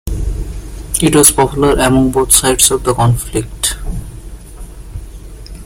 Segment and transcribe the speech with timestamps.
[0.99, 3.77] It was popular among both sides of the conflict.